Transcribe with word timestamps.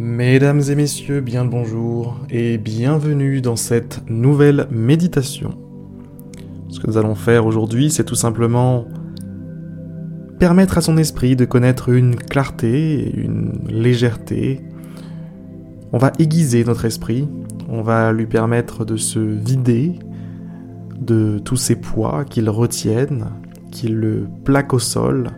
Mesdames 0.00 0.62
et 0.68 0.76
messieurs, 0.76 1.20
bien 1.20 1.42
le 1.42 1.50
bonjour 1.50 2.20
et 2.30 2.56
bienvenue 2.56 3.40
dans 3.40 3.56
cette 3.56 4.08
nouvelle 4.08 4.68
méditation. 4.70 5.58
Ce 6.68 6.78
que 6.78 6.86
nous 6.86 6.98
allons 6.98 7.16
faire 7.16 7.46
aujourd'hui, 7.46 7.90
c'est 7.90 8.04
tout 8.04 8.14
simplement 8.14 8.86
permettre 10.38 10.78
à 10.78 10.82
son 10.82 10.98
esprit 10.98 11.34
de 11.34 11.44
connaître 11.44 11.88
une 11.88 12.14
clarté, 12.14 13.10
une 13.12 13.58
légèreté. 13.68 14.60
On 15.92 15.98
va 15.98 16.12
aiguiser 16.20 16.62
notre 16.62 16.84
esprit, 16.84 17.28
on 17.68 17.82
va 17.82 18.12
lui 18.12 18.26
permettre 18.26 18.84
de 18.84 18.96
se 18.96 19.18
vider 19.18 19.98
de 20.96 21.40
tous 21.40 21.56
ces 21.56 21.74
poids 21.74 22.24
qui 22.24 22.40
le 22.40 22.52
retiennent, 22.52 23.30
qui 23.72 23.88
le 23.88 24.28
plaquent 24.44 24.74
au 24.74 24.78
sol, 24.78 25.30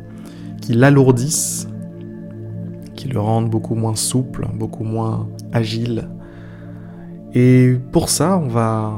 qui 0.61 0.75
l'alourdissent, 0.75 1.67
qui 3.01 3.09
le 3.09 3.19
rendent 3.19 3.49
beaucoup 3.49 3.75
moins 3.75 3.95
souple, 3.95 4.47
beaucoup 4.53 4.85
moins 4.85 5.27
agile. 5.53 6.11
Et 7.33 7.77
pour 7.93 8.11
ça, 8.11 8.37
on 8.37 8.49
va 8.49 8.93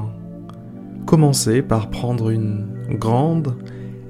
commencer 1.06 1.62
par 1.62 1.88
prendre 1.88 2.30
une 2.30 2.66
grande 2.90 3.54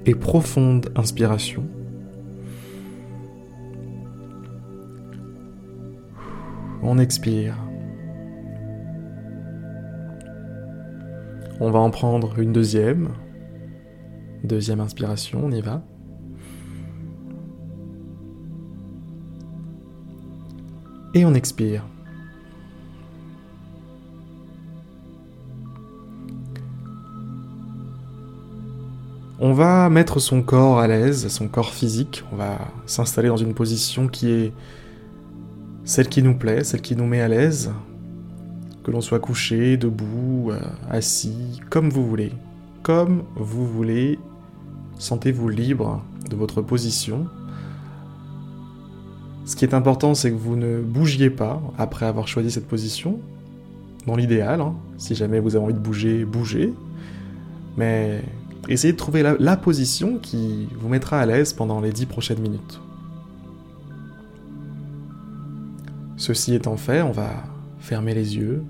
et 0.07 0.15
profonde 0.15 0.91
inspiration. 0.97 1.65
On 6.83 6.97
expire. 6.97 7.59
On 11.61 11.71
va 11.71 11.81
en 11.81 11.91
prendre 11.91 12.39
une 12.39 12.55
deuxième. 12.55 13.11
Deuxième 14.43 14.81
inspiration, 14.81 15.43
on 15.45 15.51
y 15.51 15.61
va. 15.61 15.83
Et 21.15 21.25
on 21.25 21.35
expire. 21.35 21.85
On 29.45 29.55
va 29.55 29.91
mettre 29.91 30.21
son 30.21 30.41
corps 30.41 30.79
à 30.79 30.87
l'aise, 30.87 31.27
son 31.27 31.49
corps 31.49 31.75
physique. 31.75 32.23
On 32.33 32.37
va 32.37 32.59
s'installer 32.87 33.27
dans 33.27 33.37
une 33.37 33.55
position 33.55 34.07
qui 34.07 34.31
est 34.31 34.53
celle 35.85 36.09
qui 36.09 36.23
nous 36.23 36.35
plaît, 36.37 36.63
celle 36.63 36.81
qui 36.81 36.95
nous 36.95 37.07
met 37.07 37.21
à 37.21 37.27
l'aise, 37.27 37.73
que 38.85 38.93
l'on 38.93 39.01
soit 39.01 39.19
couché, 39.19 39.77
debout, 39.77 40.53
euh, 40.53 40.61
assis, 40.89 41.61
comme 41.71 41.91
vous 41.91 42.07
voulez. 42.07 42.33
Comme 42.85 43.25
vous 43.35 43.67
voulez, 43.67 44.21
sentez-vous 44.99 45.49
libre 45.49 46.05
de 46.31 46.37
votre 46.37 46.63
position. 46.63 47.27
Ce 49.45 49.57
qui 49.57 49.65
est 49.65 49.75
important, 49.75 50.15
c'est 50.15 50.31
que 50.31 50.37
vous 50.37 50.57
ne 50.57 50.81
bougiez 50.81 51.31
pas 51.31 51.61
après 51.79 52.07
avoir 52.07 52.29
choisi 52.29 52.51
cette 52.51 52.69
position. 52.69 53.19
Dans 54.07 54.17
l'idéal, 54.17 54.61
hein. 54.61 54.75
si 54.99 55.15
jamais 55.15 55.41
vous 55.41 55.57
avez 55.57 55.65
envie 55.65 55.75
de 55.75 55.79
bouger, 55.79 56.25
bougez. 56.25 56.73
Mais 57.77 58.23
essayez 58.69 58.93
de 58.93 58.99
trouver 58.99 59.23
la, 59.23 59.37
la 59.39 59.57
position 59.57 60.19
qui 60.19 60.69
vous 60.79 60.89
mettra 60.89 61.21
à 61.21 61.27
l'aise 61.27 61.53
pendant 61.53 61.81
les 61.81 61.93
dix 61.93 62.07
prochaines 62.07 62.41
minutes. 62.41 62.81
Ceci 66.17 66.55
étant 66.55 66.77
fait, 66.77 67.03
on 67.03 67.13
va 67.13 67.45
fermer 67.81 68.15
les 68.15 68.37
yeux 68.37 68.63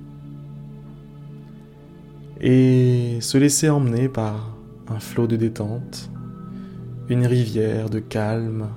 et 2.40 3.18
se 3.20 3.38
laisser 3.38 3.70
emmener 3.70 4.08
par 4.08 4.56
un 4.88 4.98
flot 4.98 5.26
de 5.26 5.36
détente, 5.36 6.10
une 7.08 7.26
rivière 7.26 7.88
de 7.88 8.00
calme, 8.00 8.68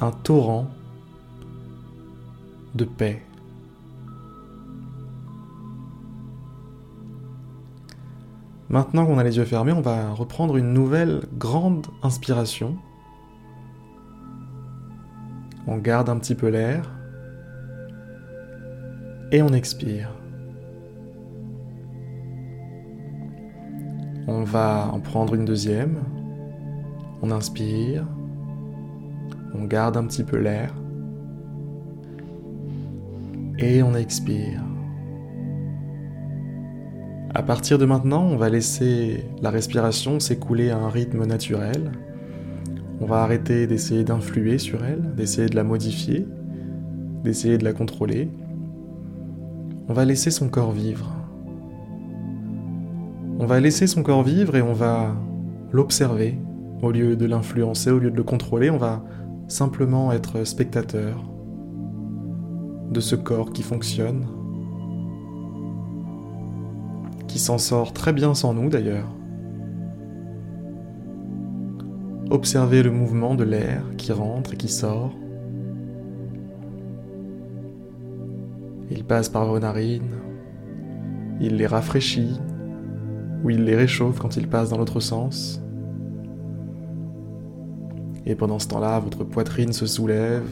un 0.00 0.10
torrent 0.10 0.66
de 2.74 2.84
paix. 2.84 3.22
Maintenant 8.68 9.06
qu'on 9.06 9.18
a 9.18 9.24
les 9.24 9.36
yeux 9.36 9.44
fermés, 9.44 9.72
on 9.72 9.82
va 9.82 10.10
reprendre 10.12 10.56
une 10.56 10.72
nouvelle 10.72 11.22
grande 11.38 11.86
inspiration. 12.02 12.76
On 15.66 15.78
garde 15.78 16.08
un 16.08 16.18
petit 16.18 16.34
peu 16.34 16.48
l'air 16.48 16.90
et 19.30 19.42
on 19.42 19.48
expire. 19.48 20.10
On 24.26 24.42
va 24.42 24.88
en 24.92 25.00
prendre 25.00 25.34
une 25.34 25.44
deuxième. 25.44 26.02
On 27.22 27.30
inspire. 27.30 28.06
On 29.54 29.64
garde 29.64 29.96
un 29.96 30.04
petit 30.04 30.24
peu 30.24 30.38
l'air. 30.38 30.74
Et 33.58 33.82
on 33.82 33.94
expire. 33.94 34.62
À 37.34 37.42
partir 37.42 37.78
de 37.78 37.84
maintenant, 37.84 38.24
on 38.24 38.36
va 38.36 38.48
laisser 38.48 39.24
la 39.42 39.50
respiration 39.50 40.20
s'écouler 40.20 40.70
à 40.70 40.78
un 40.78 40.88
rythme 40.88 41.24
naturel. 41.24 41.92
On 43.00 43.06
va 43.06 43.22
arrêter 43.22 43.66
d'essayer 43.66 44.04
d'influer 44.04 44.58
sur 44.58 44.84
elle, 44.84 45.14
d'essayer 45.14 45.48
de 45.48 45.56
la 45.56 45.64
modifier, 45.64 46.26
d'essayer 47.24 47.58
de 47.58 47.64
la 47.64 47.72
contrôler 47.72 48.30
on 49.86 49.92
va 49.92 50.06
laisser 50.06 50.30
son 50.30 50.48
corps 50.48 50.72
vivre. 50.72 51.12
On 53.38 53.44
va 53.44 53.60
laisser 53.60 53.86
son 53.86 54.02
corps 54.02 54.22
vivre 54.22 54.56
et 54.56 54.62
on 54.62 54.72
va 54.72 55.14
l'observer. 55.72 56.38
Au 56.80 56.90
lieu 56.90 57.16
de 57.16 57.26
l'influencer, 57.26 57.90
au 57.90 57.98
lieu 57.98 58.10
de 58.10 58.16
le 58.16 58.22
contrôler, 58.22 58.70
on 58.70 58.78
va 58.78 59.04
simplement 59.48 60.12
être 60.12 60.44
spectateur 60.44 61.22
de 62.90 63.00
ce 63.00 63.16
corps 63.16 63.52
qui 63.52 63.62
fonctionne, 63.62 64.26
qui 67.26 67.38
s'en 67.38 67.58
sort 67.58 67.92
très 67.92 68.12
bien 68.12 68.34
sans 68.34 68.54
nous 68.54 68.68
d'ailleurs. 68.68 69.08
Observer 72.30 72.82
le 72.82 72.90
mouvement 72.90 73.34
de 73.34 73.44
l'air 73.44 73.84
qui 73.96 74.12
rentre 74.12 74.54
et 74.54 74.56
qui 74.56 74.68
sort. 74.68 75.14
Il 78.90 79.04
passe 79.04 79.28
par 79.28 79.46
vos 79.46 79.58
narines, 79.58 80.14
il 81.40 81.56
les 81.56 81.66
rafraîchit, 81.66 82.40
ou 83.42 83.50
il 83.50 83.64
les 83.64 83.76
réchauffe 83.76 84.18
quand 84.18 84.36
il 84.36 84.48
passe 84.48 84.70
dans 84.70 84.78
l'autre 84.78 85.00
sens. 85.00 85.63
Et 88.26 88.34
pendant 88.34 88.58
ce 88.58 88.68
temps-là, 88.68 88.98
votre 89.00 89.24
poitrine 89.24 89.72
se 89.72 89.86
soulève. 89.86 90.48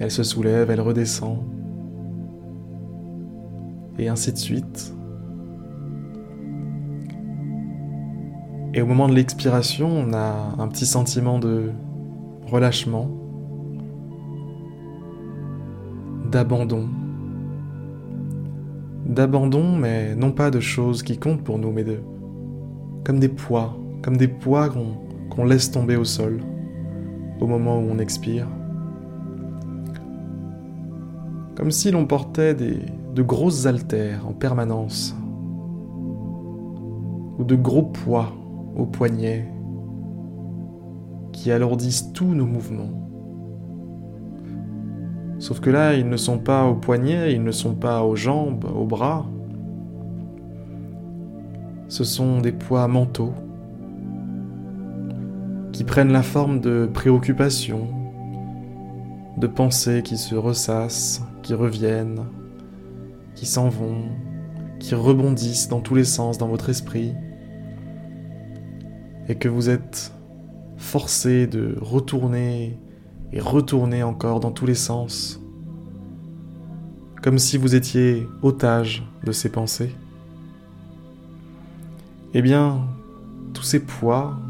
Elle 0.00 0.10
se 0.10 0.22
soulève, 0.22 0.70
elle 0.70 0.80
redescend. 0.80 1.38
Et 3.98 4.08
ainsi 4.08 4.32
de 4.32 4.38
suite. 4.38 4.94
Et 8.74 8.82
au 8.82 8.86
moment 8.86 9.08
de 9.08 9.14
l'expiration, 9.14 9.88
on 9.88 10.12
a 10.12 10.54
un 10.58 10.68
petit 10.68 10.86
sentiment 10.86 11.38
de 11.38 11.70
relâchement 12.46 13.10
d'abandon. 16.30 16.88
D'abandon, 19.06 19.76
mais 19.76 20.14
non 20.14 20.32
pas 20.32 20.50
de 20.50 20.60
choses 20.60 21.02
qui 21.02 21.18
comptent 21.18 21.42
pour 21.42 21.58
nous, 21.58 21.72
mais 21.72 21.84
de. 21.84 22.00
comme 23.04 23.18
des 23.18 23.28
poids, 23.28 23.76
comme 24.02 24.16
des 24.16 24.28
poids 24.28 24.68
qu'on 25.30 25.44
laisse 25.44 25.70
tomber 25.70 25.96
au 25.96 26.04
sol 26.04 26.40
au 27.40 27.46
moment 27.46 27.78
où 27.78 27.88
on 27.90 27.98
expire. 27.98 28.46
Comme 31.56 31.70
si 31.70 31.90
l'on 31.90 32.06
portait 32.06 32.54
de 32.54 33.22
grosses 33.22 33.66
haltères 33.66 34.26
en 34.26 34.32
permanence, 34.32 35.16
ou 37.38 37.44
de 37.44 37.54
gros 37.54 37.84
poids 37.84 38.32
aux 38.76 38.86
poignets 38.86 39.48
qui 41.32 41.52
alourdissent 41.52 42.12
tous 42.12 42.34
nos 42.34 42.46
mouvements. 42.46 42.90
Sauf 45.38 45.60
que 45.60 45.70
là, 45.70 45.94
ils 45.94 46.08
ne 46.08 46.16
sont 46.16 46.38
pas 46.38 46.66
aux 46.66 46.74
poignets, 46.74 47.32
ils 47.32 47.42
ne 47.42 47.52
sont 47.52 47.76
pas 47.76 48.02
aux 48.02 48.16
jambes, 48.16 48.64
aux 48.64 48.86
bras. 48.86 49.24
Ce 51.86 52.02
sont 52.02 52.40
des 52.40 52.50
poids 52.50 52.88
mentaux 52.88 53.32
qui 55.78 55.84
prennent 55.84 56.10
la 56.10 56.24
forme 56.24 56.58
de 56.58 56.90
préoccupations, 56.92 57.86
de 59.36 59.46
pensées 59.46 60.02
qui 60.02 60.16
se 60.16 60.34
ressassent, 60.34 61.22
qui 61.44 61.54
reviennent, 61.54 62.26
qui 63.36 63.46
s'en 63.46 63.68
vont, 63.68 64.06
qui 64.80 64.96
rebondissent 64.96 65.68
dans 65.68 65.78
tous 65.78 65.94
les 65.94 66.02
sens 66.02 66.36
dans 66.36 66.48
votre 66.48 66.68
esprit, 66.68 67.14
et 69.28 69.36
que 69.36 69.48
vous 69.48 69.70
êtes 69.70 70.12
forcé 70.78 71.46
de 71.46 71.76
retourner 71.80 72.76
et 73.32 73.38
retourner 73.38 74.02
encore 74.02 74.40
dans 74.40 74.50
tous 74.50 74.66
les 74.66 74.74
sens, 74.74 75.40
comme 77.22 77.38
si 77.38 77.56
vous 77.56 77.76
étiez 77.76 78.26
otage 78.42 79.08
de 79.22 79.30
ces 79.30 79.48
pensées. 79.48 79.94
Eh 82.34 82.42
bien, 82.42 82.80
tous 83.54 83.62
ces 83.62 83.78
poids, 83.78 84.40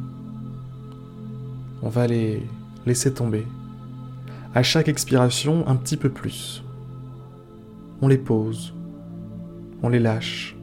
on 1.83 1.89
va 1.89 2.07
les 2.07 2.43
laisser 2.87 3.13
tomber 3.13 3.47
à 4.55 4.63
chaque 4.63 4.89
expiration 4.89 5.67
un 5.69 5.77
petit 5.77 5.97
peu 5.97 6.11
plus. 6.11 6.65
On 8.01 8.09
les 8.09 8.19
pose, 8.19 8.75
on 9.83 9.89
les 9.89 9.99
lâche, 9.99 10.57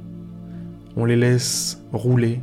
on 0.95 1.06
les 1.06 1.15
laisse 1.15 1.81
rouler. 1.94 2.41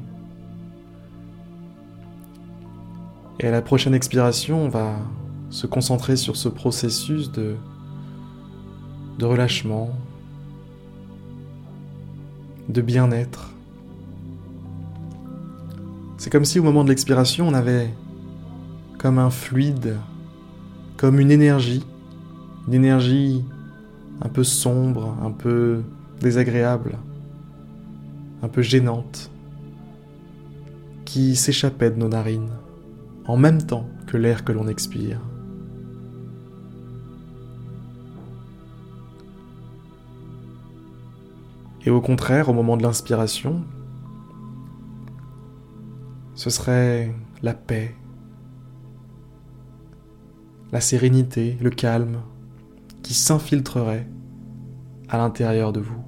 Et 3.41 3.47
à 3.47 3.51
la 3.51 3.63
prochaine 3.63 3.95
expiration, 3.95 4.65
on 4.65 4.69
va 4.69 4.95
se 5.51 5.67
concentrer 5.67 6.17
sur 6.17 6.37
ce 6.37 6.49
processus 6.49 7.33
de, 7.33 7.57
de 9.19 9.25
relâchement, 9.27 9.91
de 12.69 12.81
bien-être. 12.81 13.51
C'est 16.19 16.31
comme 16.31 16.45
si 16.45 16.61
au 16.61 16.63
moment 16.63 16.85
de 16.85 16.91
l'expiration, 16.91 17.49
on 17.49 17.55
avait 17.55 17.91
comme 19.03 19.19
un 19.19 19.31
fluide, 19.31 19.97
comme 20.97 21.19
une 21.19 21.33
énergie, 21.33 21.85
une 22.69 22.75
énergie 22.75 23.45
un 24.21 24.29
peu 24.29 24.45
sombre, 24.45 25.17
un 25.21 25.33
peu 25.33 25.83
désagréable, 26.21 26.97
un 28.43 28.49
peu 28.49 28.63
gênante, 28.63 29.29
qui 31.05 31.35
s'échappait 31.35 31.91
de 31.91 31.97
nos 31.97 32.09
narines 32.09 32.53
en 33.27 33.37
même 33.37 33.61
temps 33.61 33.89
que 34.07 34.17
l'air 34.17 34.45
que 34.45 34.53
l'on 34.53 34.69
expire. 34.69 35.19
Et 41.85 41.91
au 41.91 42.01
contraire, 42.01 42.49
au 42.49 42.53
moment 42.53 42.77
de 42.77 42.85
l'inspiration, 42.85 43.65
ce 46.37 46.51
serait 46.51 47.13
la 47.43 47.55
paix, 47.55 47.97
la 50.73 50.81
sérénité, 50.81 51.59
le 51.61 51.71
calme 51.71 52.23
qui 53.03 53.15
s'infiltrerait 53.15 54.07
à 55.09 55.19
l'intérieur 55.19 55.73
de 55.73 55.81
vous. 55.81 56.03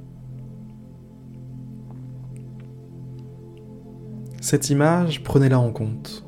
Cette 4.40 4.70
image, 4.70 5.22
prenez-la 5.22 5.60
en 5.60 5.70
compte. 5.70 6.26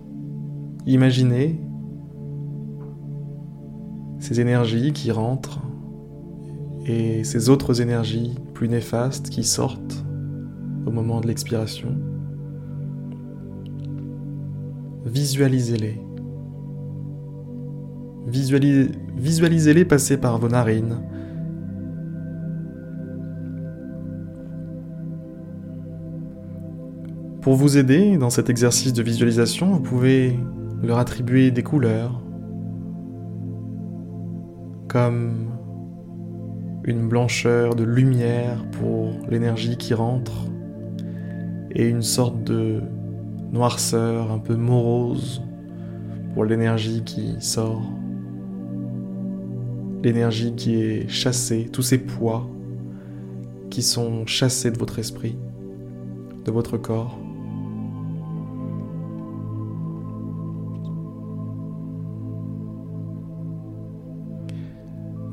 Imaginez 0.86 1.60
ces 4.18 4.40
énergies 4.40 4.92
qui 4.92 5.10
rentrent 5.10 5.60
et 6.84 7.24
ces 7.24 7.48
autres 7.48 7.80
énergies 7.80 8.34
plus 8.54 8.68
néfastes 8.68 9.30
qui 9.30 9.44
sortent 9.44 10.04
au 10.86 10.90
moment 10.90 11.20
de 11.20 11.26
l'expiration. 11.26 11.96
Visualisez-les. 15.04 16.05
Visualisez-les 18.26 19.84
passer 19.84 20.16
par 20.16 20.38
vos 20.38 20.48
narines. 20.48 21.00
Pour 27.40 27.54
vous 27.54 27.78
aider 27.78 28.18
dans 28.18 28.30
cet 28.30 28.50
exercice 28.50 28.92
de 28.92 29.04
visualisation, 29.04 29.70
vous 29.70 29.80
pouvez 29.80 30.36
leur 30.82 30.98
attribuer 30.98 31.52
des 31.52 31.62
couleurs, 31.62 32.20
comme 34.88 35.52
une 36.84 37.08
blancheur 37.08 37.76
de 37.76 37.84
lumière 37.84 38.64
pour 38.72 39.12
l'énergie 39.28 39.76
qui 39.76 39.94
rentre, 39.94 40.48
et 41.70 41.88
une 41.88 42.02
sorte 42.02 42.42
de 42.42 42.80
noirceur 43.52 44.32
un 44.32 44.38
peu 44.38 44.56
morose 44.56 45.42
pour 46.34 46.44
l'énergie 46.44 47.04
qui 47.04 47.36
sort 47.38 47.82
l'énergie 50.06 50.54
qui 50.54 50.76
est 50.76 51.08
chassée, 51.08 51.68
tous 51.72 51.82
ces 51.82 51.98
poids 51.98 52.48
qui 53.70 53.82
sont 53.82 54.24
chassés 54.24 54.70
de 54.70 54.78
votre 54.78 55.00
esprit, 55.00 55.36
de 56.44 56.52
votre 56.52 56.78
corps. 56.78 57.18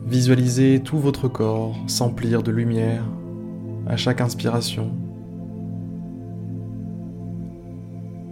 Visualisez 0.07 0.79
tout 0.79 0.97
votre 0.97 1.27
corps 1.27 1.75
s'emplir 1.85 2.41
de 2.41 2.49
lumière 2.49 3.03
à 3.85 3.95
chaque 3.95 4.21
inspiration 4.21 4.89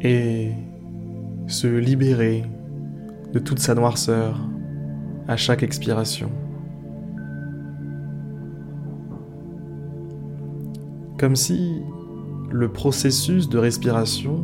et 0.02 0.54
se 1.46 1.68
libérer 1.68 2.46
de 3.32 3.38
toute 3.38 3.60
sa 3.60 3.76
noirceur 3.76 4.51
à 5.32 5.38
chaque 5.38 5.64
expiration. 5.64 6.30
Comme 11.18 11.38
si 11.38 11.82
le 12.52 12.68
processus 12.68 13.48
de 13.48 13.58
respiration 13.58 14.44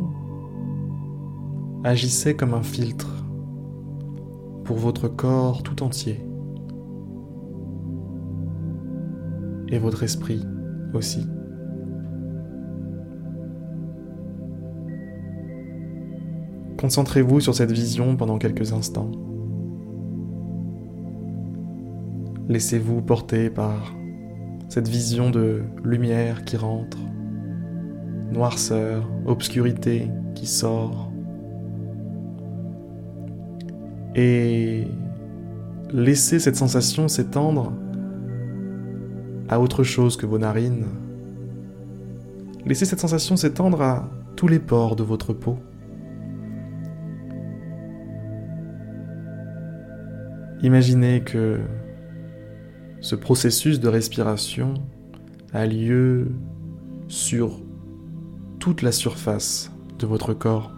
agissait 1.84 2.36
comme 2.36 2.54
un 2.54 2.62
filtre 2.62 3.22
pour 4.64 4.78
votre 4.78 5.08
corps 5.08 5.62
tout 5.62 5.82
entier 5.82 6.24
et 9.68 9.78
votre 9.78 10.04
esprit 10.04 10.42
aussi. 10.94 11.26
Concentrez-vous 16.80 17.40
sur 17.40 17.54
cette 17.54 17.72
vision 17.72 18.16
pendant 18.16 18.38
quelques 18.38 18.72
instants. 18.72 19.10
Laissez-vous 22.48 23.02
porter 23.02 23.50
par 23.50 23.94
cette 24.70 24.88
vision 24.88 25.28
de 25.30 25.64
lumière 25.84 26.44
qui 26.44 26.56
rentre, 26.56 26.96
noirceur, 28.32 29.06
obscurité 29.26 30.10
qui 30.34 30.46
sort. 30.46 31.12
Et 34.14 34.86
laissez 35.92 36.38
cette 36.38 36.56
sensation 36.56 37.06
s'étendre 37.08 37.74
à 39.50 39.60
autre 39.60 39.82
chose 39.82 40.16
que 40.16 40.24
vos 40.24 40.38
narines. 40.38 40.86
Laissez 42.64 42.86
cette 42.86 43.00
sensation 43.00 43.36
s'étendre 43.36 43.82
à 43.82 44.08
tous 44.36 44.48
les 44.48 44.58
pores 44.58 44.96
de 44.96 45.02
votre 45.02 45.34
peau. 45.34 45.58
Imaginez 50.62 51.20
que 51.20 51.60
ce 53.00 53.14
processus 53.14 53.80
de 53.80 53.88
respiration 53.88 54.74
a 55.52 55.66
lieu 55.66 56.32
sur 57.06 57.60
toute 58.58 58.82
la 58.82 58.92
surface 58.92 59.70
de 59.98 60.06
votre 60.06 60.34
corps. 60.34 60.70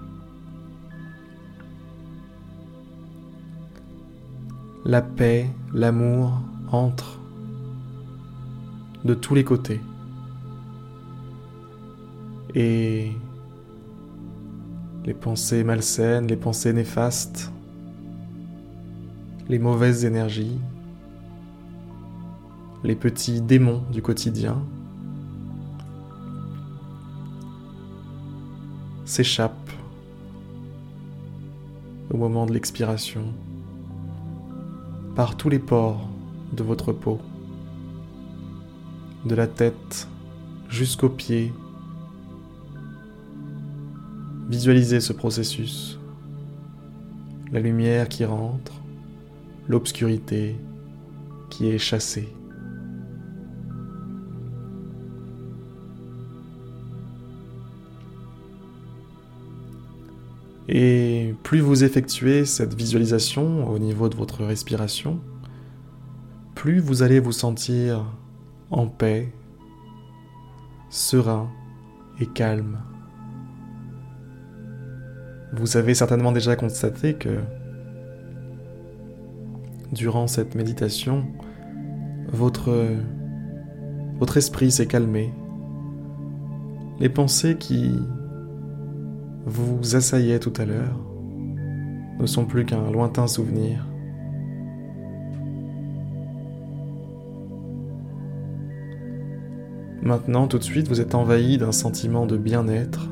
La 4.85 5.03
paix, 5.03 5.51
l'amour 5.73 6.41
entrent 6.71 7.21
de 9.05 9.15
tous 9.15 9.35
les 9.35 9.45
côtés. 9.45 9.81
Et 12.55 13.13
les 15.05 15.15
pensées 15.15 15.65
malsaines, 15.65 16.27
les 16.27 16.37
pensées 16.37 16.73
néfastes, 16.73 17.53
les 19.49 19.59
mauvaises 19.59 20.05
énergies 20.05 20.59
les 22.83 22.95
petits 22.95 23.41
démons 23.41 23.83
du 23.93 24.01
quotidien 24.01 24.63
s'échappent 29.05 29.71
au 32.11 32.17
moment 32.17 32.47
de 32.47 32.53
l'expiration 32.53 33.25
par 35.15 35.37
tous 35.37 35.49
les 35.49 35.59
pores 35.59 36.09
de 36.53 36.63
votre 36.63 36.93
peau, 36.93 37.19
de 39.27 39.35
la 39.35 39.47
tête 39.47 40.09
jusqu'aux 40.69 41.11
pieds. 41.11 41.53
Visualisez 44.49 45.01
ce 45.01 45.13
processus, 45.13 45.99
la 47.53 47.61
lumière 47.61 48.09
qui 48.09 48.25
rentre, 48.25 48.81
l'obscurité 49.69 50.57
qui 51.51 51.69
est 51.69 51.79
chassée. 51.79 52.29
Et 60.73 61.35
plus 61.43 61.59
vous 61.59 61.83
effectuez 61.83 62.45
cette 62.45 62.75
visualisation 62.75 63.69
au 63.69 63.81
niveau 63.81 64.09
de 64.09 64.15
votre 64.15 64.45
respiration, 64.45 65.19
plus 66.55 66.79
vous 66.79 67.03
allez 67.03 67.19
vous 67.19 67.33
sentir 67.33 68.07
en 68.71 68.87
paix, 68.87 69.33
serein 70.89 71.51
et 72.21 72.27
calme. 72.27 72.79
Vous 75.55 75.77
avez 75.77 75.93
certainement 75.95 76.31
déjà 76.31 76.55
constaté 76.55 77.15
que 77.15 77.41
durant 79.91 80.29
cette 80.29 80.55
méditation, 80.55 81.27
votre, 82.29 82.95
votre 84.21 84.37
esprit 84.37 84.71
s'est 84.71 84.87
calmé. 84.87 85.35
Les 87.01 87.09
pensées 87.09 87.57
qui 87.59 87.99
vous 89.47 89.97
assaillaient 89.97 90.39
tout 90.39 90.53
à 90.57 90.65
l'heure 90.65 90.99
ne 92.21 92.27
sont 92.27 92.45
plus 92.45 92.67
qu'un 92.67 92.91
lointain 92.91 93.27
souvenir. 93.27 93.87
Maintenant, 100.03 100.47
tout 100.47 100.59
de 100.59 100.63
suite, 100.63 100.89
vous 100.89 101.01
êtes 101.01 101.15
envahi 101.15 101.57
d'un 101.57 101.73
sentiment 101.73 102.27
de 102.27 102.37
bien-être, 102.37 103.09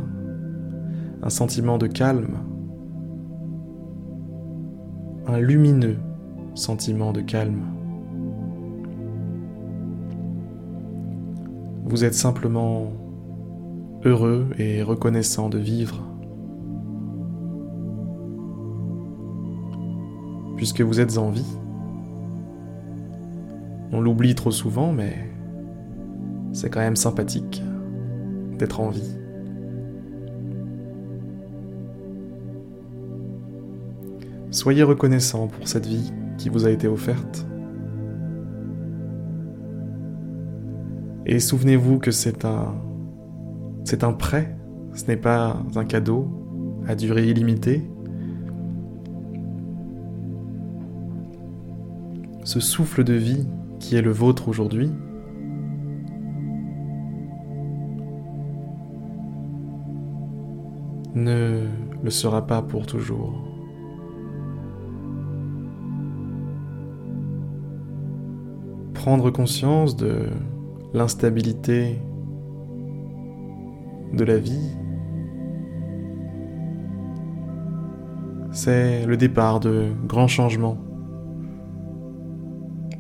un 1.23 1.31
sentiment 1.31 1.79
de 1.79 1.87
calme, 1.87 2.39
un 5.27 5.39
lumineux 5.39 5.99
sentiment 6.55 7.13
de 7.13 7.21
calme. 7.21 7.63
Vous 11.85 12.05
êtes 12.05 12.15
simplement 12.15 12.93
heureux 14.05 14.49
et 14.59 14.83
reconnaissant 14.83 15.49
de 15.49 15.59
vivre. 15.59 16.05
Puisque 20.59 20.83
vous 20.83 21.01
êtes 21.01 21.17
en 21.17 21.31
vie. 21.31 21.57
On 23.93 24.01
l'oublie 24.01 24.35
trop 24.35 24.51
souvent, 24.51 24.93
mais 24.93 25.15
c'est 26.53 26.69
quand 26.69 26.81
même 26.81 26.97
sympathique 26.97 27.63
d'être 28.59 28.81
en 28.81 28.91
vie. 28.91 29.17
Soyez 34.51 34.83
reconnaissant 34.83 35.47
pour 35.47 35.69
cette 35.69 35.87
vie 35.87 36.13
qui 36.37 36.49
vous 36.49 36.67
a 36.67 36.71
été 36.71 36.89
offerte. 36.89 37.47
Et 41.25 41.39
souvenez-vous 41.39 41.99
que 41.99 42.11
c'est 42.11 42.45
un 42.45 42.75
c'est 43.85 44.05
un 44.05 44.13
prêt, 44.13 44.55
ce 44.93 45.07
n'est 45.07 45.17
pas 45.17 45.63
un 45.77 45.85
cadeau 45.85 46.29
à 46.87 46.95
durée 46.95 47.29
illimitée. 47.29 47.89
Ce 52.59 52.65
souffle 52.65 53.05
de 53.05 53.13
vie 53.13 53.47
qui 53.79 53.95
est 53.95 54.03
le 54.03 54.11
vôtre 54.11 54.49
aujourd'hui 54.49 54.91
ne 61.15 61.69
le 62.03 62.11
sera 62.11 62.49
pas 62.49 62.61
pour 62.61 62.85
toujours. 62.85 63.45
Prendre 68.93 69.31
conscience 69.31 69.95
de 69.95 70.27
l'instabilité 70.95 72.01
de 74.15 74.25
la 74.25 74.39
vie, 74.39 74.77
c'est 78.51 79.07
le 79.07 79.17
départ 79.17 79.61
de 79.61 79.93
grands 80.09 80.27
changements 80.27 80.88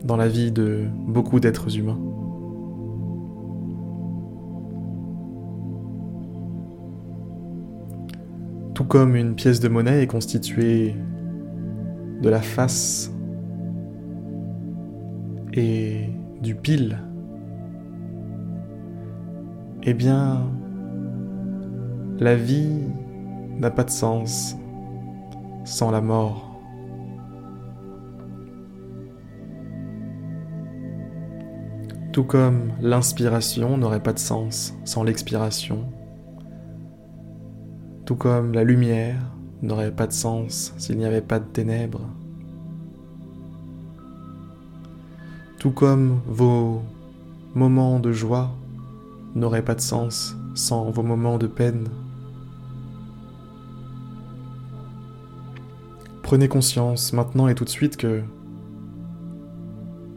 dans 0.08 0.16
la 0.16 0.26
vie 0.26 0.50
de 0.50 0.86
beaucoup 1.06 1.38
d'êtres 1.38 1.76
humains. 1.76 2.00
Tout 8.72 8.84
comme 8.84 9.14
une 9.16 9.34
pièce 9.34 9.60
de 9.60 9.68
monnaie 9.68 10.02
est 10.02 10.06
constituée 10.06 10.96
de 12.22 12.28
la 12.30 12.40
face 12.40 13.12
et 15.52 16.08
du 16.40 16.54
pile, 16.54 16.98
eh 19.82 19.92
bien, 19.92 20.50
la 22.18 22.34
vie 22.34 22.80
n'a 23.58 23.70
pas 23.70 23.84
de 23.84 23.90
sens 23.90 24.56
sans 25.64 25.90
la 25.90 26.00
mort. 26.00 26.47
Tout 32.18 32.24
comme 32.24 32.72
l'inspiration 32.80 33.78
n'aurait 33.78 34.02
pas 34.02 34.12
de 34.12 34.18
sens 34.18 34.74
sans 34.84 35.04
l'expiration 35.04 35.86
tout 38.04 38.16
comme 38.16 38.52
la 38.54 38.64
lumière 38.64 39.22
n'aurait 39.62 39.92
pas 39.92 40.08
de 40.08 40.12
sens 40.12 40.74
s'il 40.78 40.96
n'y 40.96 41.04
avait 41.04 41.20
pas 41.20 41.38
de 41.38 41.44
ténèbres. 41.44 42.00
Tout 45.60 45.70
comme 45.70 46.18
vos 46.26 46.82
moments 47.54 48.00
de 48.00 48.10
joie 48.10 48.50
n'auraient 49.36 49.64
pas 49.64 49.76
de 49.76 49.80
sens 49.80 50.36
sans 50.56 50.90
vos 50.90 51.04
moments 51.04 51.38
de 51.38 51.46
peine. 51.46 51.86
Prenez 56.24 56.48
conscience 56.48 57.12
maintenant 57.12 57.46
et 57.46 57.54
tout 57.54 57.64
de 57.64 57.70
suite 57.70 57.96
que 57.96 58.22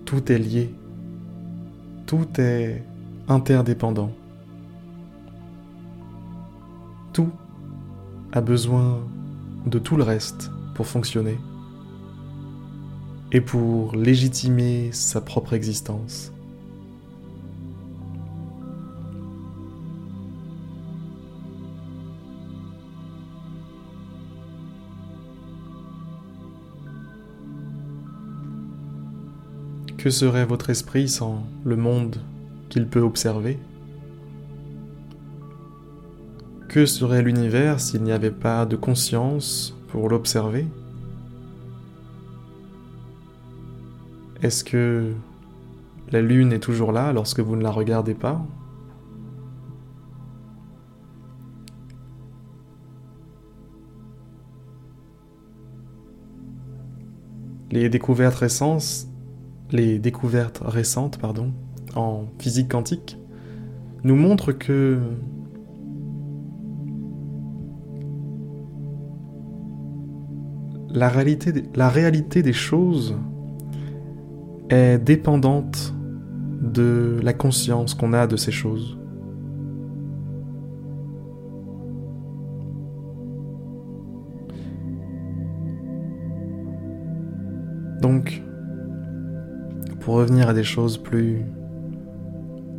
tout 0.06 0.32
est 0.32 0.40
lié, 0.40 0.74
tout 2.12 2.42
est 2.42 2.84
interdépendant. 3.30 4.12
Tout 7.14 7.30
a 8.34 8.42
besoin 8.42 9.00
de 9.66 9.80
tout 9.80 9.96
le 9.96 10.04
reste 10.04 10.52
pour 10.76 10.88
fonctionner 10.88 11.38
et 13.32 13.40
pour 13.40 13.96
légitimer 13.96 14.90
sa 14.92 15.22
propre 15.22 15.54
existence. 15.54 16.34
Que 30.02 30.10
serait 30.10 30.46
votre 30.46 30.72
esprit 30.72 31.08
sans 31.08 31.44
le 31.64 31.76
monde 31.76 32.16
qu'il 32.70 32.88
peut 32.88 33.02
observer? 33.02 33.60
Que 36.70 36.88
serait 36.88 37.22
l'univers 37.22 37.80
s'il 37.80 38.02
n'y 38.02 38.12
avait 38.12 38.32
pas 38.32 38.66
de 38.66 38.76
conscience 38.76 39.78
pour 39.90 40.10
l'observer? 40.10 40.66
Est-ce 44.42 44.64
que 44.64 45.14
la 46.12 46.24
lune 46.24 46.52
est 46.52 46.60
toujours 46.60 46.92
là 46.92 47.14
lorsque 47.14 47.40
vous 47.40 47.56
ne 47.56 47.62
la 47.62 47.70
regardez 47.70 48.16
pas? 48.16 48.44
Les 57.70 57.88
découvertes 57.88 58.38
récentes, 58.38 59.11
les 59.72 60.00
découvertes 60.00 60.62
récentes 60.64 61.18
pardon, 61.18 61.52
en 61.96 62.26
physique 62.40 62.70
quantique 62.70 63.18
nous 64.04 64.16
montrent 64.16 64.52
que 64.52 65.00
la 70.90 71.10
réalité, 71.10 71.64
la 71.76 71.90
réalité 71.90 72.42
des 72.42 72.54
choses 72.54 73.16
est 74.70 74.98
dépendante 74.98 75.94
de 76.62 77.20
la 77.24 77.34
conscience 77.34 77.94
qu'on 77.94 78.14
a 78.14 78.28
de 78.28 78.38
ces 78.38 78.52
choses. 78.52 78.98
Donc, 88.02 88.42
pour 90.02 90.16
revenir 90.16 90.50
à 90.50 90.54
des 90.54 90.64
choses 90.64 90.98
plus, 90.98 91.42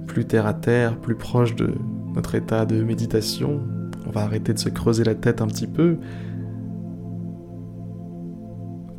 plus 0.06 0.26
terre 0.26 0.46
à 0.46 0.54
terre, 0.54 0.98
plus 1.00 1.14
proches 1.14 1.54
de 1.54 1.74
notre 2.14 2.34
état 2.34 2.66
de 2.66 2.82
méditation, 2.82 3.60
on 4.06 4.10
va 4.10 4.22
arrêter 4.22 4.52
de 4.52 4.58
se 4.58 4.68
creuser 4.68 5.04
la 5.04 5.14
tête 5.14 5.40
un 5.40 5.46
petit 5.46 5.66
peu 5.66 5.98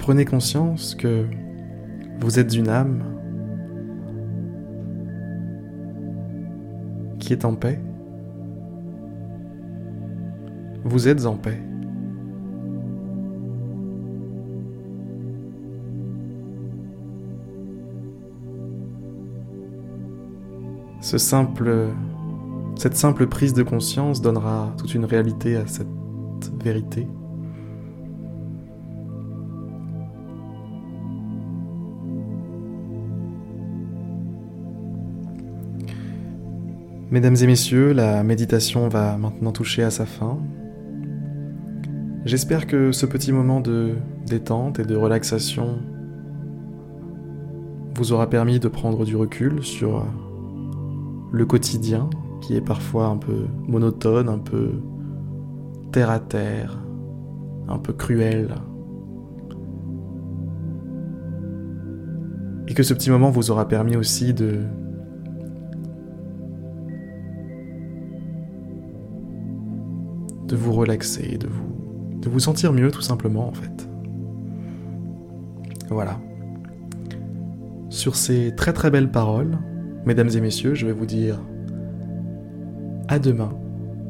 Prenez 0.04 0.26
conscience 0.26 0.96
que 0.96 1.26
vous 2.20 2.38
êtes 2.38 2.54
une 2.54 2.68
âme 2.68 3.06
qui 7.20 7.32
est 7.32 7.46
en 7.46 7.56
paix. 7.56 7.80
Vous 10.84 11.08
êtes 11.08 11.26
en 11.26 11.38
paix. 11.38 11.62
Cette 21.16 22.96
simple 22.96 23.28
prise 23.28 23.54
de 23.54 23.62
conscience 23.62 24.20
donnera 24.20 24.74
toute 24.80 24.96
une 24.96 25.06
réalité 25.06 25.56
à 25.56 25.68
cette 25.68 25.86
vérité. 26.64 27.08
Mesdames 37.12 37.36
et 37.36 37.46
messieurs, 37.46 37.94
la 37.94 38.24
méditation 38.24 38.90
va 38.90 39.16
maintenant 39.18 39.52
toucher 39.52 39.84
à 39.84 39.92
sa 39.92 40.08
fin. 40.08 40.40
J'espère 42.26 42.66
que 42.66 42.92
ce 42.92 43.06
petit 43.06 43.32
moment 43.32 43.60
de 43.60 43.98
détente 44.26 44.80
et 44.80 44.84
de 44.84 44.96
relaxation 44.96 45.78
vous 47.94 48.14
aura 48.14 48.32
permis 48.32 48.60
de 48.60 48.68
prendre 48.68 49.06
du 49.06 49.16
recul 49.16 49.64
sur 49.64 50.08
le 51.34 51.46
quotidien 51.48 52.10
qui 52.42 52.56
est 52.56 52.62
parfois 52.62 53.08
un 53.08 53.18
peu 53.18 53.48
monotone, 53.68 54.30
un 54.30 54.38
peu 54.38 54.70
terre 55.92 56.12
à 56.12 56.20
terre, 56.20 56.78
un 57.68 57.80
peu 57.80 57.92
cruel. 57.92 58.54
Et 62.68 62.76
que 62.76 62.84
ce 62.84 62.94
petit 62.94 63.10
moment 63.10 63.32
vous 63.32 63.50
aura 63.50 63.68
permis 63.68 63.98
aussi 63.98 64.34
de 64.34 64.62
de 70.48 70.56
vous 70.56 70.74
relaxer, 70.74 71.40
de 71.40 71.48
vous, 71.48 72.20
de 72.20 72.30
vous 72.30 72.40
sentir 72.40 72.74
mieux 72.74 72.92
tout 72.92 73.02
simplement 73.02 73.48
en 73.48 73.54
fait. 73.54 73.90
Voilà. 75.90 76.20
Sur 77.90 78.16
ces 78.16 78.54
très 78.56 78.74
très 78.74 78.92
belles 78.92 79.10
paroles, 79.10 79.58
mesdames 80.06 80.30
et 80.36 80.42
messieurs, 80.42 80.76
je 80.76 80.86
vais 80.86 80.92
vous 80.92 81.06
dire 81.06 81.40
à 83.08 83.20
demain 83.20 83.54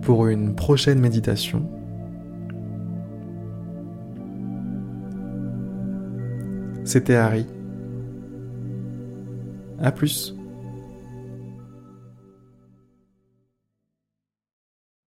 pour 0.02 0.28
une 0.28 0.56
prochaine 0.56 1.00
méditation. 1.00 1.70
C'était 6.84 7.16
Harry. 7.16 7.46
A 9.80 9.92
plus. 9.92 10.36